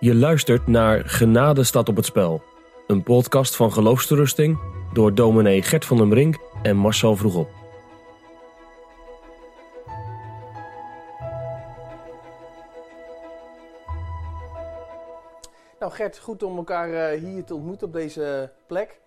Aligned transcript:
Je 0.00 0.14
luistert 0.14 0.66
naar 0.66 1.04
Genade 1.04 1.64
staat 1.64 1.88
op 1.88 1.96
het 1.96 2.04
spel. 2.04 2.42
Een 2.86 3.02
podcast 3.02 3.56
van 3.56 3.72
geloofsterusting 3.72 4.58
door 4.92 5.14
dominee 5.14 5.62
Gert 5.62 5.84
van 5.84 5.96
den 5.96 6.08
Brink 6.08 6.38
en 6.62 6.76
Marcel 6.76 7.16
Vroegop. 7.16 7.48
Nou 15.78 15.92
Gert, 15.92 16.18
goed 16.18 16.42
om 16.42 16.56
elkaar 16.56 16.92
eh, 16.92 17.20
hier 17.20 17.44
te 17.44 17.54
ontmoeten 17.54 17.86
op 17.86 17.92
deze 17.92 18.52
plek. 18.66 19.00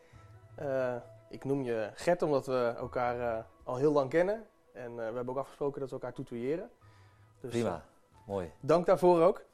Eh, 0.56 0.96
ik 1.30 1.46
noem 1.46 1.64
je 1.64 1.90
Gert 1.94 2.22
omdat 2.22 2.46
we 2.46 2.74
elkaar 2.78 3.20
eh, 3.20 3.44
al 3.64 3.76
heel 3.76 3.92
lang 3.92 4.10
kennen. 4.10 4.46
En 4.74 4.96
we 4.96 5.02
hebben 5.02 5.30
ook 5.30 5.38
afgesproken 5.38 5.80
dat 5.80 5.90
we 5.90 5.96
elkaar 5.96 6.14
tutoyeren. 6.14 6.70
Dus, 7.42 7.52
Prima, 7.52 7.84
mooi. 8.26 8.52
Dank 8.60 8.86
daarvoor 8.86 9.22
ook. 9.22 9.46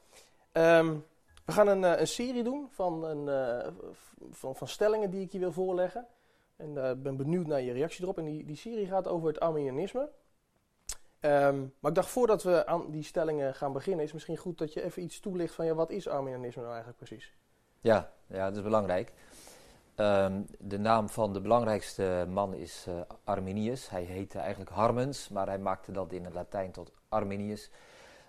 Ehm, 0.52 0.94
we 1.44 1.52
gaan 1.52 1.68
een, 1.68 1.82
een, 2.00 2.06
serie 2.06 2.42
doen 2.42 2.68
van, 2.70 3.04
een, 3.04 3.74
van, 4.30 4.56
van, 4.56 4.68
stellingen 4.68 5.10
die 5.10 5.22
ik 5.22 5.32
je 5.32 5.38
wil 5.38 5.52
voorleggen. 5.52 6.06
En 6.56 6.76
ik 6.76 7.02
ben 7.02 7.16
benieuwd 7.16 7.46
naar 7.46 7.60
je 7.60 7.72
reactie 7.72 8.02
erop. 8.02 8.18
En 8.18 8.24
die, 8.24 8.44
die 8.44 8.56
serie 8.56 8.86
gaat 8.86 9.08
over 9.08 9.28
het 9.28 9.40
Arminianisme. 9.40 10.10
Ehm, 11.24 11.58
maar 11.78 11.90
ik 11.90 11.96
dacht 11.96 12.08
voordat 12.08 12.42
we 12.42 12.66
aan 12.66 12.90
die 12.90 13.02
stellingen 13.02 13.54
gaan 13.54 13.72
beginnen, 13.72 14.04
is 14.04 14.12
misschien 14.12 14.36
goed 14.36 14.58
dat 14.58 14.72
je 14.72 14.82
even 14.82 15.02
iets 15.02 15.20
toelicht 15.20 15.54
van 15.54 15.64
ja, 15.64 15.74
wat 15.74 15.90
is 15.90 16.08
Arminianisme 16.08 16.62
nou 16.62 16.74
eigenlijk 16.74 17.04
precies? 17.04 17.34
Ja, 17.80 18.10
ja 18.26 18.46
dat 18.46 18.56
is 18.56 18.62
belangrijk. 18.62 19.12
Ehm, 19.94 20.42
de 20.58 20.78
naam 20.78 21.08
van 21.08 21.32
de 21.32 21.40
belangrijkste 21.40 22.26
man 22.28 22.54
is 22.54 22.86
uh, 22.88 23.00
Arminius. 23.24 23.90
Hij 23.90 24.02
heette 24.02 24.38
eigenlijk 24.38 24.70
Harmens, 24.70 25.28
maar 25.28 25.46
hij 25.46 25.58
maakte 25.58 25.92
dat 25.92 26.12
in 26.12 26.24
het 26.24 26.34
Latijn 26.34 26.70
tot 26.70 26.92
Arminius. 27.08 27.70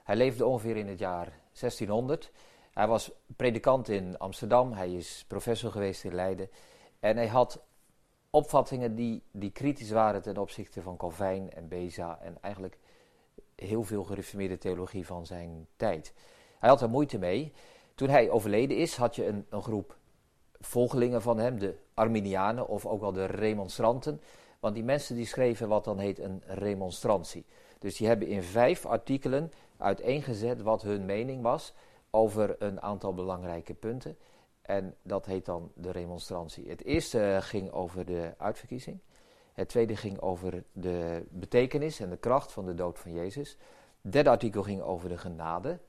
Hij 0.03 0.15
leefde 0.15 0.45
ongeveer 0.45 0.77
in 0.77 0.87
het 0.87 0.99
jaar 0.99 1.39
1600. 1.59 2.31
Hij 2.75 2.87
was 2.87 3.11
predikant 3.35 3.89
in 3.89 4.17
Amsterdam, 4.17 4.73
hij 4.73 4.93
is 4.93 5.25
professor 5.27 5.71
geweest 5.71 6.03
in 6.03 6.13
Leiden. 6.13 6.49
En 6.99 7.15
hij 7.15 7.27
had 7.27 7.63
opvattingen 8.29 8.95
die, 8.95 9.23
die 9.31 9.51
kritisch 9.51 9.89
waren 9.89 10.21
ten 10.21 10.37
opzichte 10.37 10.81
van 10.81 10.97
Calvijn 10.97 11.51
en 11.51 11.67
Beza 11.67 12.19
en 12.21 12.37
eigenlijk 12.41 12.77
heel 13.55 13.83
veel 13.83 14.03
gereformeerde 14.03 14.57
theologie 14.57 15.05
van 15.05 15.25
zijn 15.25 15.67
tijd. 15.75 16.13
Hij 16.59 16.69
had 16.69 16.81
er 16.81 16.89
moeite 16.89 17.17
mee. 17.17 17.53
Toen 17.93 18.09
hij 18.09 18.29
overleden 18.29 18.77
is, 18.77 18.95
had 18.95 19.15
je 19.15 19.27
een, 19.27 19.45
een 19.49 19.61
groep 19.61 19.97
volgelingen 20.59 21.21
van 21.21 21.37
hem, 21.37 21.59
de 21.59 21.75
Arminianen 21.93 22.67
of 22.67 22.85
ook 22.85 22.99
wel 23.01 23.13
de 23.13 23.25
remonstranten. 23.25 24.21
Want 24.59 24.75
die 24.75 24.83
mensen 24.83 25.15
die 25.15 25.25
schreven 25.25 25.67
wat 25.67 25.83
dan 25.83 25.99
heet 25.99 26.19
een 26.19 26.41
remonstrantie. 26.45 27.45
Dus 27.79 27.97
die 27.97 28.07
hebben 28.07 28.27
in 28.27 28.43
vijf 28.43 28.85
artikelen 28.85 29.51
uiteengezet 29.77 30.61
wat 30.61 30.81
hun 30.81 31.05
mening 31.05 31.41
was 31.41 31.73
over 32.15 32.55
een 32.59 32.81
aantal 32.81 33.13
belangrijke 33.13 33.73
punten. 33.73 34.17
En 34.61 34.95
dat 35.01 35.25
heet 35.25 35.45
dan 35.45 35.71
de 35.73 35.91
remonstrantie. 35.91 36.69
Het 36.69 36.83
eerste 36.83 37.37
ging 37.41 37.71
over 37.71 38.05
de 38.05 38.33
uitverkiezing. 38.37 38.99
Het 39.53 39.69
tweede 39.69 39.95
ging 39.95 40.19
over 40.19 40.63
de 40.71 41.25
betekenis 41.29 41.99
en 41.99 42.09
de 42.09 42.17
kracht 42.17 42.51
van 42.51 42.65
de 42.65 42.73
dood 42.73 42.99
van 42.99 43.13
Jezus. 43.13 43.57
Het 44.01 44.11
derde 44.11 44.29
artikel 44.29 44.63
ging 44.63 44.81
over 44.81 45.09
de 45.09 45.17
genade. 45.17 45.79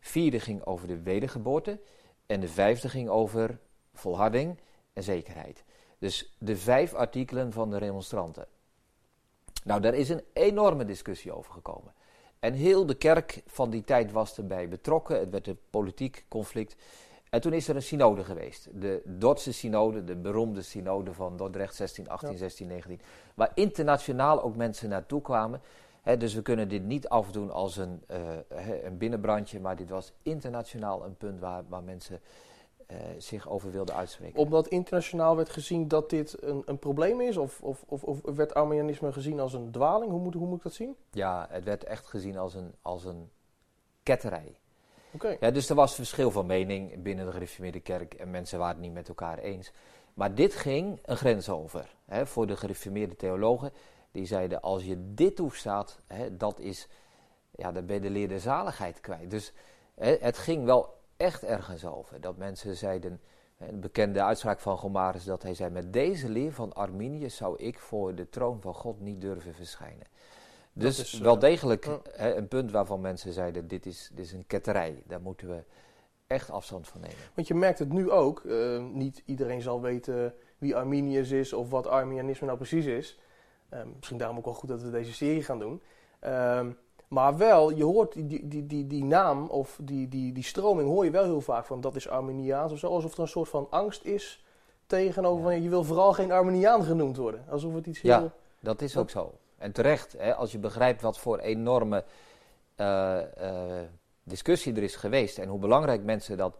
Vierde 0.00 0.40
ging 0.40 0.64
over 0.64 0.88
de 0.88 1.02
wedergeboorte. 1.02 1.80
En 2.26 2.40
de 2.40 2.48
vijfde 2.48 2.88
ging 2.88 3.08
over 3.08 3.58
volharding 3.92 4.60
en 4.92 5.02
zekerheid. 5.02 5.64
Dus 5.98 6.36
de 6.38 6.56
vijf 6.56 6.94
artikelen 6.94 7.52
van 7.52 7.70
de 7.70 7.78
remonstranten. 7.78 8.46
Nou, 9.64 9.80
daar 9.80 9.94
is 9.94 10.08
een 10.08 10.24
enorme 10.32 10.84
discussie 10.84 11.32
over 11.32 11.52
gekomen. 11.52 11.92
En 12.40 12.52
heel 12.52 12.86
de 12.86 12.94
kerk 12.94 13.42
van 13.46 13.70
die 13.70 13.84
tijd 13.84 14.12
was 14.12 14.36
erbij 14.36 14.68
betrokken. 14.68 15.18
Het 15.18 15.30
werd 15.30 15.46
een 15.46 15.58
politiek 15.70 16.24
conflict. 16.28 16.76
En 17.30 17.40
toen 17.40 17.52
is 17.52 17.68
er 17.68 17.76
een 17.76 17.82
synode 17.82 18.24
geweest. 18.24 18.68
De 18.72 19.02
Dordtse 19.04 19.52
synode, 19.52 20.04
de 20.04 20.16
beroemde 20.16 20.62
synode 20.62 21.12
van 21.12 21.36
Dordrecht 21.36 21.76
1618, 21.76 22.38
1619. 22.38 23.00
Waar 23.34 23.50
internationaal 23.54 24.42
ook 24.42 24.56
mensen 24.56 24.88
naartoe 24.88 25.22
kwamen. 25.22 25.60
dus 26.18 26.34
we 26.34 26.42
kunnen 26.42 26.68
dit 26.68 26.84
niet 26.84 27.08
afdoen 27.08 27.50
als 27.50 27.76
een, 27.76 28.02
uh, 28.10 28.84
een 28.84 28.98
binnenbrandje. 28.98 29.60
Maar 29.60 29.76
dit 29.76 29.90
was 29.90 30.12
internationaal 30.22 31.04
een 31.04 31.16
punt 31.16 31.40
waar, 31.40 31.62
waar 31.68 31.82
mensen 31.82 32.20
uh, 32.92 32.98
zich 33.18 33.48
over 33.48 33.70
wilden 33.70 33.94
uitspreken. 33.94 34.38
Omdat 34.38 34.68
internationaal 34.68 35.36
werd 35.36 35.48
gezien 35.48 35.88
dat 35.88 36.10
dit 36.10 36.42
een, 36.42 36.62
een 36.66 36.78
probleem 36.78 37.20
is? 37.20 37.36
Of, 37.36 37.60
of, 37.62 37.84
of, 37.86 38.02
of, 38.02 38.20
werd 38.22 38.54
Arminianisme 38.54 39.12
gezien 39.12 39.40
als 39.40 39.52
een 39.52 39.70
dwaling? 39.70 40.10
Hoe 40.10 40.20
moet, 40.20 40.34
hoe 40.34 40.46
moet 40.46 40.56
ik 40.56 40.62
dat 40.62 40.72
zien? 40.72 40.96
Ja, 41.10 41.46
het 41.50 41.64
werd 41.64 41.84
echt 41.84 42.06
gezien 42.06 42.38
als 42.38 42.54
een, 42.54 42.74
als 42.82 43.04
een 43.04 43.30
ketterij. 44.02 44.58
Ja, 45.40 45.50
dus 45.50 45.68
er 45.68 45.74
was 45.74 45.94
verschil 45.94 46.30
van 46.30 46.46
mening 46.46 47.02
binnen 47.02 47.26
de 47.26 47.32
gereformeerde 47.32 47.80
kerk 47.80 48.14
en 48.14 48.30
mensen 48.30 48.58
waren 48.58 48.74
het 48.74 48.84
niet 48.84 48.92
met 48.92 49.08
elkaar 49.08 49.38
eens. 49.38 49.72
Maar 50.14 50.34
dit 50.34 50.54
ging 50.54 50.98
een 51.02 51.16
grens 51.16 51.48
over. 51.48 51.94
Hè, 52.04 52.26
voor 52.26 52.46
de 52.46 52.56
gereformeerde 52.56 53.16
theologen, 53.16 53.72
die 54.10 54.26
zeiden 54.26 54.60
als 54.60 54.84
je 54.84 55.14
dit 55.14 55.36
toestaat, 55.36 56.00
hè, 56.06 56.36
dat 56.36 56.60
is, 56.60 56.88
ja, 57.50 57.72
dan 57.72 57.86
ben 57.86 57.96
je 57.96 58.02
de 58.02 58.10
leer 58.10 58.40
zaligheid 58.40 59.00
kwijt. 59.00 59.30
Dus 59.30 59.52
hè, 59.94 60.16
het 60.20 60.38
ging 60.38 60.64
wel 60.64 60.97
echt 61.18 61.44
ergens 61.44 61.84
over. 61.84 62.20
Dat 62.20 62.36
mensen 62.36 62.76
zeiden, 62.76 63.20
een 63.58 63.80
bekende 63.80 64.22
uitspraak 64.22 64.60
van 64.60 64.78
Gomarus, 64.78 65.24
dat 65.24 65.42
hij 65.42 65.54
zei, 65.54 65.70
met 65.70 65.92
deze 65.92 66.28
leer 66.28 66.52
van 66.52 66.72
Arminius 66.72 67.36
zou 67.36 67.56
ik 67.58 67.78
voor 67.78 68.14
de 68.14 68.28
troon 68.28 68.60
van 68.60 68.74
God 68.74 69.00
niet 69.00 69.20
durven 69.20 69.54
verschijnen. 69.54 70.06
Dus 70.72 70.98
is, 70.98 71.18
wel 71.18 71.34
eh, 71.34 71.40
degelijk 71.40 71.88
een 72.16 72.48
punt 72.48 72.70
waarvan 72.70 73.00
mensen 73.00 73.32
zeiden: 73.32 73.68
dit 73.68 73.86
is, 73.86 74.10
dit 74.14 74.24
is 74.24 74.32
een 74.32 74.46
ketterij. 74.46 75.02
Daar 75.06 75.20
moeten 75.20 75.48
we 75.48 75.64
echt 76.26 76.50
afstand 76.50 76.88
van 76.88 77.00
nemen. 77.00 77.16
Want 77.34 77.48
je 77.48 77.54
merkt 77.54 77.78
het 77.78 77.92
nu 77.92 78.10
ook. 78.10 78.42
Uh, 78.44 78.84
niet 78.84 79.22
iedereen 79.24 79.62
zal 79.62 79.80
weten 79.80 80.34
wie 80.58 80.76
Arminius 80.76 81.30
is 81.30 81.52
of 81.52 81.70
wat 81.70 81.86
Arminianisme 81.86 82.46
nou 82.46 82.58
precies 82.58 82.86
is. 82.86 83.18
Uh, 83.74 83.80
misschien 83.96 84.18
daarom 84.18 84.38
ook 84.38 84.44
wel 84.44 84.54
goed 84.54 84.68
dat 84.68 84.82
we 84.82 84.90
deze 84.90 85.12
serie 85.12 85.42
gaan 85.42 85.58
doen. 85.58 85.82
Maar 87.08 87.36
wel, 87.36 87.70
je 87.70 87.84
hoort 87.84 88.12
die, 88.12 88.48
die, 88.48 88.66
die, 88.66 88.86
die 88.86 89.04
naam 89.04 89.46
of 89.46 89.78
die, 89.82 90.08
die, 90.08 90.32
die 90.32 90.42
stroming 90.42 90.88
hoor 90.88 91.04
je 91.04 91.10
wel 91.10 91.24
heel 91.24 91.40
vaak 91.40 91.66
van 91.66 91.80
dat 91.80 91.96
is 91.96 92.08
Arminiaans 92.08 92.72
of 92.72 92.78
zo. 92.78 92.86
Alsof 92.86 93.12
er 93.12 93.20
een 93.20 93.28
soort 93.28 93.48
van 93.48 93.66
angst 93.70 94.04
is 94.04 94.44
tegenover 94.86 95.42
van 95.42 95.62
je 95.62 95.68
wil 95.68 95.84
vooral 95.84 96.12
geen 96.12 96.32
Arminiaan 96.32 96.84
genoemd 96.84 97.16
worden. 97.16 97.44
Alsof 97.48 97.74
het 97.74 97.86
iets 97.86 98.00
heel... 98.00 98.12
Ja, 98.12 98.32
dat 98.60 98.82
is 98.82 98.96
ook 98.96 99.10
zo. 99.10 99.32
En 99.56 99.72
terecht, 99.72 100.12
hè, 100.18 100.34
als 100.34 100.52
je 100.52 100.58
begrijpt 100.58 101.02
wat 101.02 101.18
voor 101.18 101.38
enorme 101.38 102.04
uh, 102.76 103.18
uh, 103.40 103.80
discussie 104.22 104.74
er 104.74 104.82
is 104.82 104.96
geweest 104.96 105.38
en 105.38 105.48
hoe 105.48 105.58
belangrijk 105.58 106.02
mensen 106.02 106.36
dat 106.36 106.56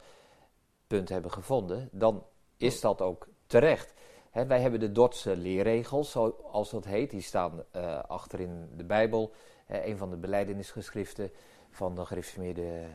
punt 0.87 1.08
hebben 1.08 1.31
gevonden, 1.31 1.88
dan 1.92 2.25
is 2.56 2.81
dat 2.81 3.00
ook 3.03 3.26
terecht. 3.47 3.94
Hè, 4.31 4.47
wij 4.47 4.60
hebben 4.60 4.81
de 4.81 4.92
Dordtse 4.92 5.37
leerregels, 5.37 6.10
zoals 6.10 6.70
dat 6.70 6.84
heet, 6.84 7.10
die 7.10 7.20
staan 7.20 7.64
uh, 7.76 7.98
achter 8.03 8.41
in 8.41 8.69
de 8.76 8.84
Bijbel. 8.84 9.32
Een 9.69 9.97
van 9.97 10.11
de 10.11 10.17
beleidenisgeschriften 10.17 11.31
van 11.71 11.95
de 11.95 12.05
gereformeerde 12.05 12.87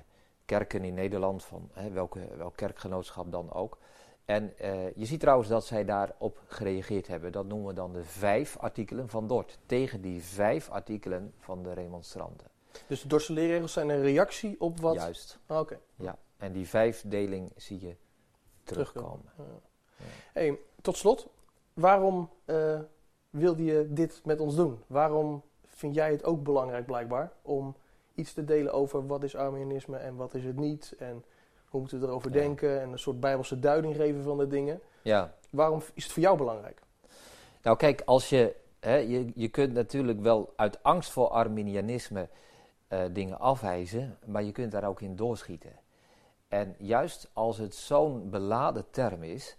kerken 0.45 0.83
in 0.83 0.93
Nederland, 0.93 1.43
van 1.43 1.69
welke, 1.93 2.27
welk 2.37 2.55
kerkgenootschap 2.55 3.31
dan 3.31 3.53
ook. 3.53 3.77
En 4.25 4.53
uh, 4.61 4.95
je 4.95 5.05
ziet 5.05 5.19
trouwens 5.19 5.49
dat 5.49 5.65
zij 5.65 5.85
daarop 5.85 6.41
gereageerd 6.47 7.07
hebben. 7.07 7.31
Dat 7.31 7.45
noemen 7.45 7.67
we 7.67 7.73
dan 7.73 7.93
de 7.93 8.03
vijf 8.03 8.57
artikelen 8.57 9.09
van 9.09 9.27
Dort. 9.27 9.59
Tegen 9.65 10.01
die 10.01 10.23
vijf 10.23 10.69
artikelen 10.69 11.33
van 11.37 11.63
de 11.63 11.73
remonstranten. 11.73 12.47
Dus 12.87 13.01
de 13.01 13.07
Dordtse 13.07 13.33
leerregels 13.33 13.73
zijn 13.73 13.89
een 13.89 14.01
reactie 14.01 14.61
op 14.61 14.79
wat... 14.79 14.95
Juist. 14.95 15.39
Ah, 15.45 15.59
Oké. 15.59 15.79
Ja, 15.95 16.17
en 16.37 16.51
die 16.51 16.67
vijfdeling 16.67 17.51
zie 17.55 17.79
je 17.81 17.95
terugkomen. 18.63 19.31
Ja. 19.37 19.43
Hey, 20.33 20.59
tot 20.81 20.97
slot, 20.97 21.27
waarom 21.73 22.29
uh, 22.45 22.79
wilde 23.29 23.63
je 23.63 23.93
dit 23.93 24.21
met 24.25 24.39
ons 24.39 24.55
doen? 24.55 24.83
Waarom 24.87 25.43
vind 25.73 25.95
jij 25.95 26.11
het 26.11 26.23
ook 26.23 26.43
belangrijk 26.43 26.85
blijkbaar 26.85 27.31
om 27.41 27.75
iets 28.15 28.33
te 28.33 28.43
delen 28.43 28.73
over 28.73 29.07
wat 29.07 29.23
is 29.23 29.35
Arminianisme 29.35 29.97
en 29.97 30.15
wat 30.15 30.33
is 30.33 30.43
het 30.43 30.55
niet? 30.55 30.95
En 30.99 31.23
hoe 31.65 31.79
moeten 31.79 31.99
we 31.99 32.07
erover 32.07 32.31
denken 32.31 32.81
en 32.81 32.91
een 32.91 32.99
soort 32.99 33.19
bijbelse 33.19 33.59
duiding 33.59 33.95
geven 33.95 34.23
van 34.23 34.37
de 34.37 34.47
dingen. 34.47 34.79
Ja. 35.01 35.33
Waarom 35.49 35.81
is 35.93 36.03
het 36.03 36.13
voor 36.13 36.21
jou 36.21 36.37
belangrijk? 36.37 36.81
Nou 37.61 37.77
kijk, 37.77 38.01
als 38.05 38.29
je, 38.29 38.55
hè, 38.79 38.95
je, 38.95 39.31
je 39.35 39.47
kunt 39.47 39.73
natuurlijk 39.73 40.21
wel 40.21 40.53
uit 40.55 40.83
angst 40.83 41.11
voor 41.11 41.27
Arminianisme 41.27 42.29
uh, 42.89 43.03
dingen 43.11 43.39
afwijzen, 43.39 44.17
maar 44.25 44.43
je 44.43 44.51
kunt 44.51 44.71
daar 44.71 44.87
ook 44.87 45.01
in 45.01 45.15
doorschieten. 45.15 45.79
En 46.47 46.75
juist 46.77 47.29
als 47.33 47.57
het 47.57 47.75
zo'n 47.75 48.29
beladen 48.29 48.85
term 48.89 49.23
is, 49.23 49.57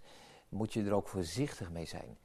moet 0.49 0.73
je 0.73 0.83
er 0.83 0.93
ook 0.93 1.07
voorzichtig 1.07 1.71
mee 1.71 1.85
zijn. 1.85 2.17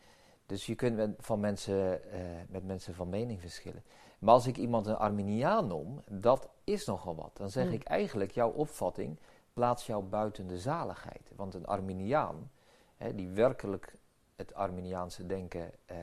Dus 0.51 0.67
je 0.67 0.75
kunt 0.75 0.97
met, 0.97 1.15
van 1.19 1.41
mensen, 1.41 2.01
uh, 2.15 2.21
met 2.49 2.67
mensen 2.67 2.95
van 2.95 3.09
mening 3.09 3.41
verschillen. 3.41 3.83
Maar 4.19 4.35
als 4.35 4.47
ik 4.47 4.57
iemand 4.57 4.87
een 4.87 4.97
Arminiaan 4.97 5.67
noem, 5.67 6.03
dat 6.11 6.49
is 6.65 6.87
nogal 6.87 7.15
wat. 7.15 7.31
Dan 7.37 7.51
zeg 7.51 7.65
hmm. 7.65 7.73
ik 7.73 7.85
eigenlijk, 7.85 8.31
jouw 8.31 8.51
opvatting 8.51 9.19
plaats 9.53 9.87
jou 9.87 10.05
buiten 10.05 10.47
de 10.47 10.59
zaligheid. 10.59 11.31
Want 11.37 11.55
een 11.55 11.67
Arminiaan, 11.67 12.51
hè, 12.97 13.15
die 13.15 13.29
werkelijk 13.29 13.95
het 14.37 14.55
Arminiaanse 14.55 15.27
denken 15.27 15.71
eh, 15.87 15.97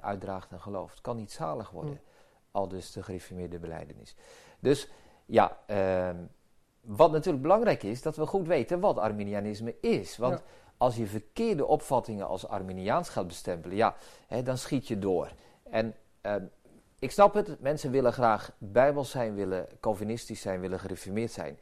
uitdraagt 0.00 0.52
en 0.52 0.60
gelooft, 0.60 1.00
kan 1.00 1.16
niet 1.16 1.32
zalig 1.32 1.70
worden. 1.70 1.94
Hm. 1.94 2.56
Al 2.56 2.68
dus 2.68 2.92
de 2.92 3.02
gereformeerde 3.02 3.58
beleidenis. 3.58 4.16
Dus 4.60 4.90
ja, 5.26 5.58
uh, 5.66 6.10
wat 6.80 7.12
natuurlijk 7.12 7.42
belangrijk 7.42 7.82
is, 7.82 8.02
dat 8.02 8.16
we 8.16 8.26
goed 8.26 8.46
weten 8.46 8.80
wat 8.80 8.98
Arminianisme 8.98 9.74
is. 9.80 10.16
Want 10.16 10.38
Ja. 10.38 10.44
Als 10.80 10.96
je 10.96 11.06
verkeerde 11.06 11.66
opvattingen 11.66 12.26
als 12.26 12.48
Arminiaans 12.48 13.08
gaat 13.08 13.26
bestempelen, 13.26 13.76
ja, 13.76 13.94
hè, 14.26 14.42
dan 14.42 14.58
schiet 14.58 14.88
je 14.88 14.98
door. 14.98 15.32
En 15.70 15.94
ehm, 16.20 16.44
ik 16.98 17.10
snap 17.10 17.34
het, 17.34 17.60
mensen 17.60 17.90
willen 17.90 18.12
graag 18.12 18.52
bijbels 18.58 19.10
zijn, 19.10 19.34
willen 19.34 19.66
Calvinistisch 19.80 20.40
zijn, 20.40 20.60
willen 20.60 20.80
gereformeerd 20.80 21.30
zijn. 21.30 21.58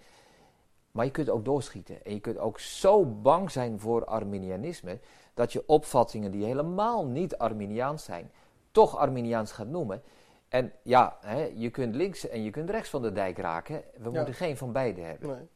Maar 0.90 1.04
je 1.04 1.10
kunt 1.10 1.30
ook 1.30 1.44
doorschieten. 1.44 2.04
En 2.04 2.12
je 2.12 2.20
kunt 2.20 2.38
ook 2.38 2.58
zo 2.60 3.04
bang 3.04 3.50
zijn 3.50 3.80
voor 3.80 4.04
Arminianisme, 4.04 4.98
dat 5.34 5.52
je 5.52 5.62
opvattingen 5.66 6.30
die 6.30 6.44
helemaal 6.44 7.06
niet 7.06 7.38
Arminiaans 7.38 8.04
zijn, 8.04 8.30
toch 8.70 8.96
Arminiaans 8.96 9.52
gaat 9.52 9.66
noemen. 9.66 10.02
En 10.48 10.72
ja, 10.82 11.18
hè, 11.20 11.50
je 11.54 11.70
kunt 11.70 11.94
links 11.94 12.28
en 12.28 12.42
je 12.42 12.50
kunt 12.50 12.70
rechts 12.70 12.90
van 12.90 13.02
de 13.02 13.12
dijk 13.12 13.38
raken. 13.38 13.82
We 13.96 14.10
Ja. 14.10 14.16
moeten 14.16 14.34
geen 14.34 14.56
van 14.56 14.72
beide 14.72 15.00
hebben. 15.00 15.28
Nee. 15.28 15.48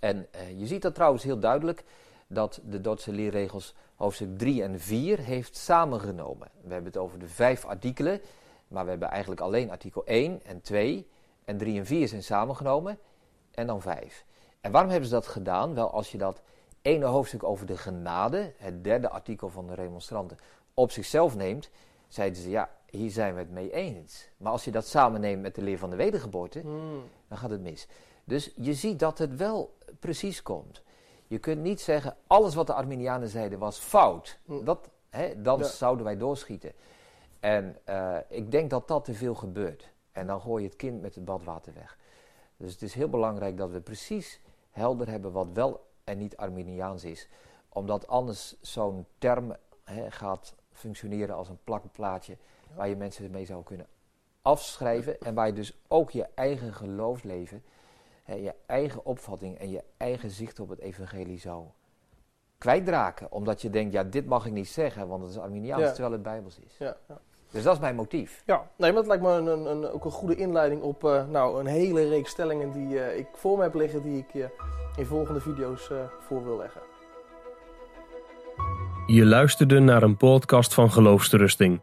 En 0.00 0.26
eh, 0.30 0.58
je 0.58 0.66
ziet 0.66 0.82
dat 0.82 0.94
trouwens 0.94 1.22
heel 1.22 1.38
duidelijk 1.38 1.84
dat 2.34 2.60
de 2.64 2.80
Dordtse 2.80 3.12
leerregels 3.12 3.74
hoofdstuk 3.94 4.38
3 4.38 4.62
en 4.62 4.80
4 4.80 5.18
heeft 5.18 5.56
samengenomen. 5.56 6.48
We 6.62 6.72
hebben 6.72 6.92
het 6.92 7.00
over 7.00 7.18
de 7.18 7.28
vijf 7.28 7.64
artikelen, 7.64 8.20
maar 8.68 8.84
we 8.84 8.90
hebben 8.90 9.08
eigenlijk 9.08 9.40
alleen 9.40 9.70
artikel 9.70 10.04
1 10.04 10.40
en 10.44 10.60
2 10.60 11.08
en 11.44 11.56
3 11.56 11.78
en 11.78 11.86
4 11.86 12.08
zijn 12.08 12.22
samengenomen 12.22 12.98
en 13.50 13.66
dan 13.66 13.82
5. 13.82 14.24
En 14.60 14.72
waarom 14.72 14.90
hebben 14.90 15.08
ze 15.08 15.14
dat 15.14 15.26
gedaan? 15.26 15.74
Wel, 15.74 15.90
als 15.90 16.12
je 16.12 16.18
dat 16.18 16.42
ene 16.82 17.04
hoofdstuk 17.04 17.42
over 17.42 17.66
de 17.66 17.76
genade, 17.76 18.52
het 18.56 18.84
derde 18.84 19.10
artikel 19.10 19.48
van 19.48 19.66
de 19.66 19.74
remonstranten, 19.74 20.36
op 20.74 20.90
zichzelf 20.90 21.36
neemt, 21.36 21.70
zeiden 22.08 22.42
ze 22.42 22.50
ja, 22.50 22.70
hier 22.90 23.10
zijn 23.10 23.34
we 23.34 23.40
het 23.40 23.50
mee 23.50 23.72
eens. 23.72 24.28
Maar 24.36 24.52
als 24.52 24.64
je 24.64 24.70
dat 24.70 24.86
samenneemt 24.86 25.42
met 25.42 25.54
de 25.54 25.62
leer 25.62 25.78
van 25.78 25.90
de 25.90 25.96
wedergeboorte, 25.96 26.60
Hmm. 26.60 27.02
dan 27.28 27.38
gaat 27.38 27.50
het 27.50 27.60
mis. 27.60 27.86
Dus 28.24 28.52
je 28.56 28.74
ziet 28.74 28.98
dat 28.98 29.18
het 29.18 29.36
wel 29.36 29.76
precies 30.00 30.42
komt. 30.42 30.82
Je 31.34 31.40
kunt 31.40 31.62
niet 31.62 31.80
zeggen, 31.80 32.16
alles 32.26 32.54
wat 32.54 32.66
de 32.66 32.74
Arminianen 32.74 33.28
zeiden 33.28 33.58
was 33.58 33.78
fout. 33.78 34.38
Hm. 34.44 34.64
Dat, 34.64 34.88
hè, 35.10 35.42
dan 35.42 35.58
Ja. 35.58 35.64
zouden 35.64 36.04
wij 36.04 36.16
doorschieten. 36.16 36.72
En 37.40 37.76
eh, 37.84 38.16
ik 38.28 38.50
denk 38.50 38.70
dat 38.70 38.88
dat 38.88 39.04
te 39.04 39.14
veel 39.14 39.34
gebeurt. 39.34 39.92
En 40.12 40.26
dan 40.26 40.40
gooi 40.40 40.62
je 40.62 40.68
het 40.68 40.76
kind 40.78 41.00
met 41.00 41.14
het 41.14 41.24
badwater 41.24 41.74
weg. 41.74 41.98
Dus 42.56 42.72
het 42.72 42.82
is 42.82 42.94
heel 42.94 43.08
belangrijk 43.08 43.56
dat 43.56 43.70
we 43.70 43.80
precies 43.80 44.40
helder 44.70 45.08
hebben 45.08 45.32
wat 45.32 45.48
wel 45.52 45.86
en 46.04 46.18
niet 46.18 46.36
Arminiaans 46.36 47.04
is. 47.04 47.28
Omdat 47.68 48.06
anders 48.06 48.56
zo'n 48.60 49.06
term 49.18 49.56
hè, 49.84 50.10
gaat 50.10 50.54
functioneren 50.72 51.34
als 51.34 51.48
een 51.48 51.58
plakplaatje 51.64 52.36
waar 52.74 52.88
je 52.88 52.96
mensen 52.96 53.30
mee 53.30 53.44
zou 53.44 53.62
kunnen 53.62 53.86
afschrijven. 54.42 55.20
En 55.20 55.34
waar 55.34 55.46
je 55.46 55.52
dus 55.52 55.78
ook 55.88 56.10
je 56.10 56.26
eigen 56.34 56.74
geloofsleven, 56.74 57.62
hè, 58.24 58.34
je 58.34 58.54
eigen 58.66 59.04
opvatting 59.04 59.58
en 59.58 59.70
je 59.70 59.82
eigen 59.96 60.30
zicht 60.30 60.60
op 60.60 60.68
het 60.68 60.78
evangelie 60.78 61.38
zou 61.38 61.64
kwijtraken. 62.58 63.32
Omdat 63.32 63.62
je 63.62 63.70
denkt, 63.70 63.92
ja, 63.92 64.04
dit 64.04 64.26
mag 64.26 64.46
ik 64.46 64.52
niet 64.52 64.68
zeggen, 64.68 65.08
want 65.08 65.22
het 65.22 65.30
is 65.30 65.38
Arminiaans, 65.38 65.82
Ja. 65.82 65.90
terwijl 65.90 66.12
het 66.12 66.22
Bijbels 66.22 66.58
is. 66.66 66.76
Ja, 66.78 66.96
ja. 67.08 67.18
Dus 67.50 67.62
dat 67.62 67.74
is 67.74 67.80
mijn 67.80 67.94
motief. 67.94 68.42
Ja, 68.46 68.68
nee, 68.76 68.92
maar 68.92 69.02
dat 69.04 69.06
lijkt 69.06 69.22
me 69.22 69.28
een, 69.30 69.46
een, 69.46 69.66
een- 69.66 69.90
ook 69.90 70.04
een 70.04 70.10
goede 70.10 70.34
inleiding 70.36 70.82
op 70.82 71.04
eh, 71.04 71.26
nou, 71.28 71.60
een 71.60 71.66
hele 71.66 72.08
reeks 72.08 72.30
stellingen 72.30 72.72
die 72.72 73.00
eh, 73.00 73.18
ik 73.18 73.26
voor 73.32 73.56
me 73.56 73.62
heb 73.62 73.74
liggen, 73.74 74.02
die 74.02 74.18
ik 74.18 74.32
je 74.32 74.48
in 74.96 75.06
volgende 75.06 75.40
video's 75.40 75.90
eh, 75.90 75.96
voor 76.20 76.44
wil 76.44 76.56
leggen. 76.56 76.80
Je 79.06 79.24
luisterde 79.26 79.78
naar 79.80 80.02
een 80.02 80.16
podcast 80.16 80.74
van 80.74 80.90
Geloofsterusting. 80.90 81.80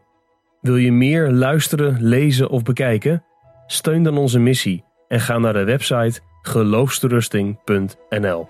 Wil 0.60 0.76
je 0.76 0.92
meer 0.92 1.30
luisteren, 1.30 2.02
lezen 2.02 2.48
of 2.48 2.62
bekijken? 2.62 3.24
Steun 3.66 4.02
dan 4.02 4.18
onze 4.18 4.38
missie 4.38 4.84
en 5.08 5.20
ga 5.20 5.38
naar 5.38 5.52
de 5.52 5.64
website 5.64 6.20
geloofsterusting.nl. 6.42 8.48